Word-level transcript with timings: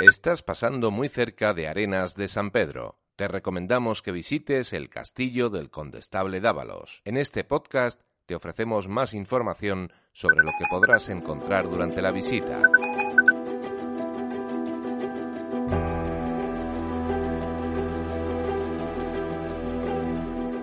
Estás 0.00 0.42
pasando 0.42 0.92
muy 0.92 1.08
cerca 1.08 1.54
de 1.54 1.66
Arenas 1.66 2.14
de 2.14 2.28
San 2.28 2.52
Pedro. 2.52 3.00
Te 3.16 3.26
recomendamos 3.26 4.00
que 4.00 4.12
visites 4.12 4.72
el 4.72 4.90
castillo 4.90 5.50
del 5.50 5.70
Condestable 5.70 6.40
Dávalos. 6.40 7.02
En 7.04 7.16
este 7.16 7.42
podcast 7.42 8.00
te 8.24 8.36
ofrecemos 8.36 8.86
más 8.86 9.12
información 9.12 9.92
sobre 10.12 10.44
lo 10.44 10.52
que 10.56 10.66
podrás 10.70 11.08
encontrar 11.08 11.68
durante 11.68 12.00
la 12.00 12.12
visita. 12.12 12.62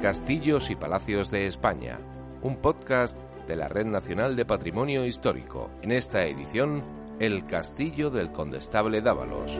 Castillos 0.02 0.70
y 0.70 0.78
Palacios 0.78 1.30
de 1.30 1.46
España, 1.46 2.00
un 2.42 2.56
podcast 2.62 3.20
de 3.50 3.58
la 3.58 3.68
Red 3.68 3.88
Nacional 3.88 4.38
de 4.38 4.46
Patrimonio 4.46 5.06
Histórico. 5.06 5.72
En 5.82 5.92
esta 5.92 6.24
edición, 6.24 7.05
el 7.20 7.46
Castillo 7.46 8.10
del 8.10 8.32
Condestable 8.32 9.02
Dávalos. 9.02 9.58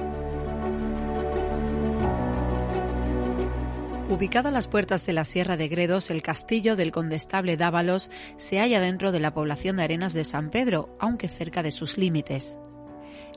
Ubicado 4.10 4.50
a 4.50 4.52
las 4.52 4.68
puertas 4.68 5.06
de 5.06 5.14
la 5.14 5.24
Sierra 5.24 5.56
de 5.58 5.68
Gredos, 5.68 6.12
el 6.12 6.22
castillo 6.22 6.76
del 6.76 6.92
condestable 6.92 7.58
Dávalos 7.58 8.12
se 8.38 8.60
halla 8.60 8.80
dentro 8.80 9.12
de 9.12 9.20
la 9.20 9.34
población 9.34 9.78
de 9.78 9.84
Arenas 9.84 10.14
de 10.14 10.26
San 10.26 10.50
Pedro, 10.50 10.96
aunque 11.00 11.28
cerca 11.30 11.64
de 11.64 11.72
sus 11.72 11.98
límites. 11.98 12.58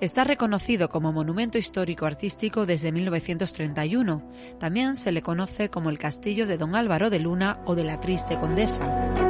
Está 0.00 0.24
reconocido 0.24 0.89
como 0.89 1.12
monumento 1.12 1.56
histórico 1.56 2.05
artístico 2.05 2.66
desde 2.66 2.92
1931. 2.92 4.30
También 4.58 4.96
se 4.96 5.11
le 5.12 5.22
conoce 5.22 5.70
como 5.70 5.91
el 5.91 5.98
castillo 5.98 6.46
de 6.46 6.58
Don 6.58 6.77
Álvaro 6.77 7.08
de 7.08 7.20
Luna 7.20 7.61
o 7.66 7.74
de 7.74 7.84
la 7.84 8.00
Triste 8.00 8.36
Condesa. 8.36 9.27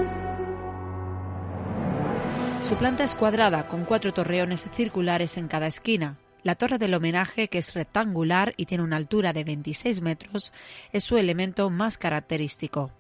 Su 2.69 2.77
planta 2.77 3.03
es 3.03 3.15
cuadrada 3.15 3.67
con 3.67 3.87
cuatro 3.87 4.13
torreones 4.13 4.67
circulares 4.71 5.39
en 5.39 5.49
cada 5.49 5.67
esquina. 5.67 6.19
La 6.43 6.55
torre 6.55 6.77
del 6.77 6.93
homenaje, 6.93 7.49
que 7.49 7.57
es 7.57 7.73
rectangular 7.73 8.53
y 8.59 8.67
tiene 8.67 8.85
una 8.85 8.97
altura 8.97 9.33
de 9.33 9.43
26 9.43 10.03
metros, 10.03 10.53
es 10.93 11.03
su 11.03 11.17
elemento 11.17 11.71
más 11.71 11.97
característico. 11.97 12.91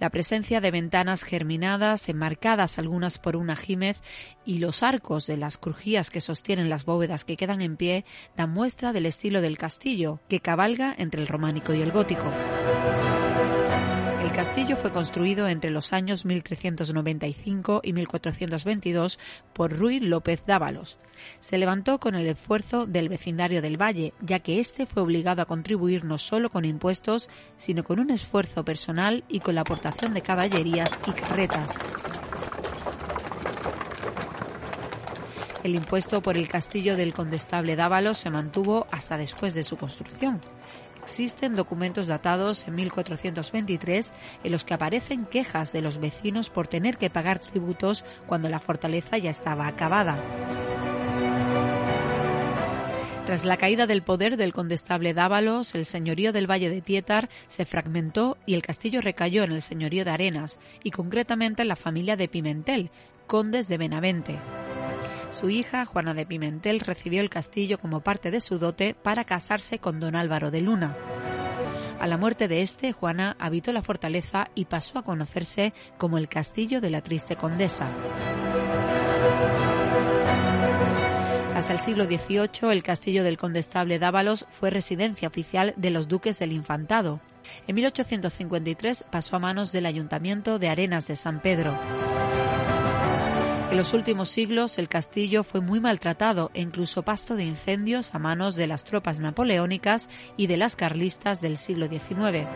La 0.00 0.10
presencia 0.10 0.60
de 0.60 0.72
ventanas 0.72 1.22
germinadas, 1.22 2.08
enmarcadas 2.08 2.80
algunas 2.80 3.18
por 3.18 3.36
un 3.36 3.50
ajímez, 3.50 4.00
y 4.44 4.58
los 4.58 4.82
arcos 4.82 5.28
de 5.28 5.36
las 5.36 5.56
crujías 5.56 6.10
que 6.10 6.20
sostienen 6.20 6.68
las 6.68 6.84
bóvedas 6.84 7.24
que 7.24 7.36
quedan 7.36 7.62
en 7.62 7.76
pie 7.76 8.04
dan 8.36 8.50
muestra 8.50 8.92
del 8.92 9.06
estilo 9.06 9.40
del 9.40 9.56
castillo, 9.56 10.18
que 10.28 10.40
cabalga 10.40 10.96
entre 10.98 11.22
el 11.22 11.28
románico 11.28 11.72
y 11.74 11.80
el 11.80 11.92
gótico. 11.92 12.32
El 14.18 14.32
castillo 14.32 14.76
fue 14.76 14.92
construido 14.92 15.48
entre 15.48 15.70
los 15.70 15.92
años 15.92 16.24
1395 16.24 17.80
y 17.84 17.92
1422 17.92 19.18
por 19.52 19.76
Ruy 19.76 20.00
López 20.00 20.42
Dávalos. 20.46 20.98
Se 21.40 21.58
levantó 21.58 22.00
con 22.00 22.14
el 22.14 22.26
esfuerzo 22.26 22.86
del 22.86 23.08
vecindario 23.08 23.62
del 23.62 23.80
Valle, 23.80 24.12
ya 24.20 24.40
que 24.40 24.58
éste 24.58 24.86
fue 24.86 25.02
obligado 25.02 25.42
a 25.42 25.46
contribuir 25.46 26.04
no 26.04 26.18
solo 26.18 26.50
con 26.50 26.64
impuestos, 26.64 27.28
sino 27.56 27.84
con 27.84 28.00
un 28.00 28.10
esfuerzo 28.10 28.64
personal 28.64 29.24
y 29.28 29.40
con 29.40 29.54
la 29.54 29.62
aportación 29.62 30.12
de 30.12 30.22
caballerías 30.22 30.98
y 31.06 31.12
carretas. 31.12 31.74
El 35.62 35.74
impuesto 35.74 36.22
por 36.22 36.36
el 36.36 36.48
castillo 36.48 36.96
del 36.96 37.12
condestable 37.12 37.76
Dávalos 37.76 38.18
se 38.18 38.30
mantuvo 38.30 38.86
hasta 38.90 39.16
después 39.16 39.54
de 39.54 39.62
su 39.62 39.76
construcción 39.76 40.40
existen 41.02 41.56
documentos 41.56 42.06
datados 42.06 42.66
en 42.66 42.74
1423 42.74 44.12
en 44.44 44.52
los 44.52 44.64
que 44.64 44.74
aparecen 44.74 45.26
quejas 45.26 45.72
de 45.72 45.82
los 45.82 45.98
vecinos 45.98 46.50
por 46.50 46.68
tener 46.68 46.98
que 46.98 47.10
pagar 47.10 47.38
tributos 47.38 48.04
cuando 48.26 48.48
la 48.48 48.60
fortaleza 48.60 49.18
ya 49.18 49.30
estaba 49.30 49.66
acabada. 49.66 50.16
Tras 53.26 53.44
la 53.44 53.58
caída 53.58 53.86
del 53.86 54.02
poder 54.02 54.36
del 54.36 54.52
condestable 54.52 55.14
Dávalos, 55.14 55.74
el 55.76 55.84
señorío 55.84 56.32
del 56.32 56.50
Valle 56.50 56.68
de 56.68 56.82
Tietar 56.82 57.28
se 57.46 57.64
fragmentó 57.64 58.36
y 58.44 58.54
el 58.54 58.62
castillo 58.62 59.00
recayó 59.00 59.44
en 59.44 59.52
el 59.52 59.62
señorío 59.62 60.04
de 60.04 60.10
Arenas, 60.10 60.58
y 60.82 60.90
concretamente 60.90 61.62
en 61.62 61.68
la 61.68 61.76
familia 61.76 62.16
de 62.16 62.26
Pimentel, 62.26 62.90
condes 63.28 63.68
de 63.68 63.78
Benavente. 63.78 64.38
Su 65.30 65.48
hija, 65.48 65.84
Juana 65.84 66.14
de 66.14 66.26
Pimentel, 66.26 66.80
recibió 66.80 67.20
el 67.20 67.30
castillo 67.30 67.78
como 67.78 68.00
parte 68.00 68.30
de 68.30 68.40
su 68.40 68.58
dote 68.58 68.94
para 68.94 69.24
casarse 69.24 69.78
con 69.78 70.00
don 70.00 70.16
Álvaro 70.16 70.50
de 70.50 70.60
Luna. 70.60 70.96
A 72.00 72.06
la 72.06 72.16
muerte 72.16 72.48
de 72.48 72.62
este, 72.62 72.92
Juana 72.92 73.36
habitó 73.38 73.72
la 73.72 73.82
fortaleza 73.82 74.48
y 74.54 74.64
pasó 74.64 74.98
a 74.98 75.02
conocerse 75.02 75.74
como 75.98 76.18
el 76.18 76.28
castillo 76.28 76.80
de 76.80 76.90
la 76.90 77.02
triste 77.02 77.36
condesa. 77.36 77.88
Hasta 81.54 81.74
el 81.74 81.78
siglo 81.78 82.06
XVIII, 82.06 82.72
el 82.72 82.82
castillo 82.82 83.22
del 83.22 83.36
condestable 83.36 83.98
Dávalos 83.98 84.46
fue 84.48 84.70
residencia 84.70 85.28
oficial 85.28 85.74
de 85.76 85.90
los 85.90 86.08
duques 86.08 86.38
del 86.38 86.52
Infantado. 86.52 87.20
En 87.66 87.74
1853 87.74 89.04
pasó 89.10 89.36
a 89.36 89.38
manos 89.40 89.70
del 89.70 89.84
Ayuntamiento 89.84 90.58
de 90.58 90.70
Arenas 90.70 91.06
de 91.06 91.16
San 91.16 91.40
Pedro. 91.40 91.78
En 93.70 93.76
los 93.76 93.94
últimos 93.94 94.28
siglos 94.28 94.78
el 94.78 94.88
castillo 94.88 95.44
fue 95.44 95.60
muy 95.60 95.78
maltratado 95.78 96.50
e 96.54 96.60
incluso 96.60 97.04
pasto 97.04 97.36
de 97.36 97.44
incendios 97.44 98.12
a 98.16 98.18
manos 98.18 98.56
de 98.56 98.66
las 98.66 98.82
tropas 98.82 99.20
napoleónicas 99.20 100.08
y 100.36 100.48
de 100.48 100.56
las 100.56 100.74
carlistas 100.74 101.40
del 101.40 101.56
siglo 101.56 101.86
XIX. 101.86 102.48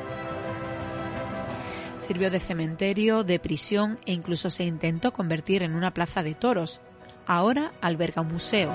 Sirvió 2.01 2.33
de 2.33 2.41
cementerio, 2.41 3.23
de 3.23 3.39
prisión 3.39 4.01
e 4.07 4.13
incluso 4.13 4.51
se 4.51 4.65
intentó 4.65 5.13
convertir 5.13 5.63
en 5.63 5.77
una 5.77 5.95
plaza 5.95 6.25
de 6.25 6.35
toros. 6.35 6.81
Ahora 7.29 7.73
alberga 7.81 8.23
un 8.23 8.33
museo. 8.33 8.73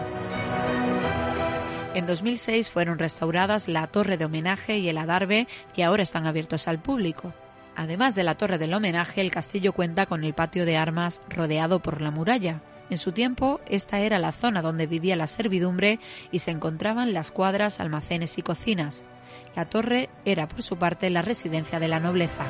En 1.93 2.07
2006 2.07 2.71
fueron 2.71 2.99
restauradas 2.99 3.67
la 3.67 3.85
torre 3.87 4.15
de 4.15 4.23
homenaje 4.23 4.77
y 4.77 4.87
el 4.87 4.97
adarve 4.97 5.49
que 5.73 5.83
ahora 5.83 6.03
están 6.03 6.25
abiertos 6.25 6.69
al 6.69 6.81
público. 6.81 7.33
Además 7.75 8.15
de 8.15 8.23
la 8.23 8.35
torre 8.35 8.57
del 8.57 8.73
homenaje, 8.73 9.21
el 9.21 9.31
castillo 9.31 9.73
cuenta 9.73 10.05
con 10.05 10.23
el 10.23 10.33
patio 10.33 10.65
de 10.65 10.77
armas 10.77 11.21
rodeado 11.29 11.79
por 11.79 12.01
la 12.01 12.11
muralla. 12.11 12.61
En 12.89 12.97
su 12.97 13.11
tiempo, 13.11 13.61
esta 13.67 13.99
era 13.99 14.19
la 14.19 14.31
zona 14.31 14.61
donde 14.61 14.87
vivía 14.87 15.15
la 15.15 15.27
servidumbre 15.27 15.99
y 16.31 16.39
se 16.39 16.51
encontraban 16.51 17.13
las 17.13 17.31
cuadras, 17.31 17.79
almacenes 17.79 18.37
y 18.37 18.41
cocinas. 18.41 19.03
La 19.55 19.65
torre 19.65 20.09
era, 20.25 20.47
por 20.47 20.61
su 20.63 20.77
parte, 20.77 21.09
la 21.09 21.21
residencia 21.21 21.79
de 21.79 21.87
la 21.87 21.99
nobleza. 21.99 22.45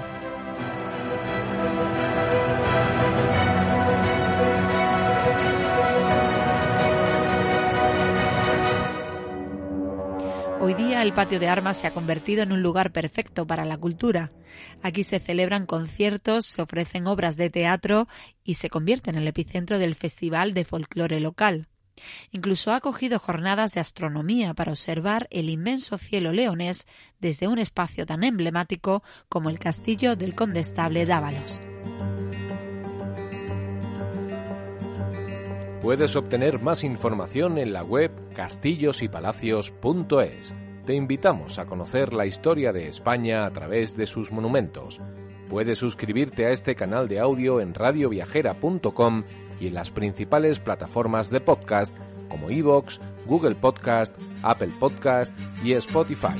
El 11.01 11.13
patio 11.13 11.40
de 11.40 11.47
armas 11.47 11.78
se 11.78 11.88
ha 11.88 11.94
convertido 11.94 12.44
en 12.44 12.51
un 12.51 12.62
lugar 12.62 12.91
perfecto 12.91 13.47
para 13.47 13.63
la 13.63 13.78
cultura. 13.78 14.34
Aquí 14.81 15.03
se 15.03 15.19
celebran 15.19 15.66
conciertos, 15.66 16.45
se 16.45 16.62
ofrecen 16.62 17.07
obras 17.07 17.38
de 17.38 17.50
teatro 17.50 18.09
y 18.44 18.56
se 18.56 18.69
convierte 18.69 19.09
en 19.09 19.16
el 19.16 19.25
epicentro 19.28 19.79
del 19.79 19.95
Festival 19.95 20.53
de 20.53 20.66
Folclore 20.66 21.19
local. 21.19 21.67
Incluso 22.31 22.72
ha 22.72 22.78
acogido 22.78 23.19
jornadas 23.19 23.73
de 23.73 23.81
astronomía 23.81 24.53
para 24.53 24.72
observar 24.72 25.28
el 25.31 25.49
inmenso 25.49 25.97
cielo 25.97 26.31
leonés 26.34 26.85
desde 27.20 27.47
un 27.47 27.58
espacio 27.59 28.05
tan 28.05 28.23
emblemático 28.23 29.03
como 29.28 29.49
el 29.49 29.59
castillo 29.59 30.16
del 30.16 30.34
condestable 30.34 31.05
Dávalos. 31.05 31.59
Puedes 35.81 36.16
obtener 36.16 36.61
más 36.61 36.84
información 36.84 37.58
en 37.58 37.73
la 37.73 37.84
web 37.84 38.11
castillosypalacios.es. 38.34 40.53
Te 40.90 40.96
invitamos 40.96 41.59
a 41.59 41.68
conocer 41.68 42.16
la 42.16 42.26
historia 42.26 42.74
de 42.74 42.88
España 42.88 43.46
a 43.46 43.52
través 43.52 43.96
de 43.96 44.08
sus 44.08 44.32
monumentos. 44.32 45.00
Puedes 45.47 45.78
suscribirte 45.78 46.47
a 46.47 46.50
este 46.50 46.74
canal 46.74 47.08
de 47.08 47.20
audio 47.20 47.62
en 47.62 47.76
radioviajera.com 47.76 49.24
y 49.59 49.68
en 49.68 49.76
las 49.76 49.91
principales 49.91 50.58
plataformas 50.58 51.30
de 51.30 51.41
podcast 51.41 51.96
como 52.28 52.50
iVoox, 52.50 52.97
Google 53.28 53.53
Podcast, 53.53 54.18
Apple 54.41 54.72
Podcast 54.80 55.32
y 55.64 55.74
Spotify. 55.74 56.34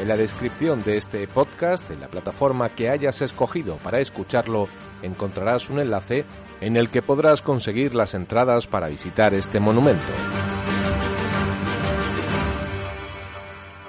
En 0.00 0.08
la 0.08 0.16
descripción 0.16 0.82
de 0.82 0.96
este 0.96 1.28
podcast, 1.28 1.88
en 1.92 2.00
la 2.00 2.08
plataforma 2.08 2.70
que 2.70 2.90
hayas 2.90 3.22
escogido 3.22 3.76
para 3.76 4.00
escucharlo, 4.00 4.66
encontrarás 5.00 5.70
un 5.70 5.78
enlace 5.78 6.24
en 6.60 6.76
el 6.76 6.90
que 6.90 7.02
podrás 7.02 7.40
conseguir 7.40 7.94
las 7.94 8.14
entradas 8.14 8.66
para 8.66 8.88
visitar 8.88 9.32
este 9.32 9.60
monumento. 9.60 10.12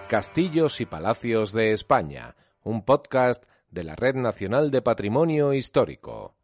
Castillos 0.07 0.81
y 0.81 0.85
Palacios 0.85 1.53
de 1.53 1.71
España, 1.71 2.35
un 2.63 2.83
podcast 2.83 3.44
de 3.71 3.83
la 3.83 3.95
Red 3.95 4.15
Nacional 4.15 4.69
de 4.69 4.81
Patrimonio 4.81 5.53
Histórico. 5.53 6.35